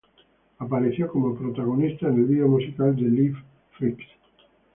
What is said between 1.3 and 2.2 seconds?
protagonista en